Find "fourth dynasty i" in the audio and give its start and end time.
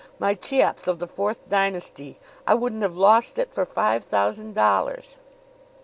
1.05-2.55